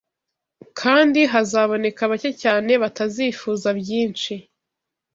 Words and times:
kandi 0.79 1.19
hazaboneka 1.33 2.01
bake 2.11 2.31
cyane 2.43 2.71
batazifuza 2.83 3.67
byinshi 3.79 4.33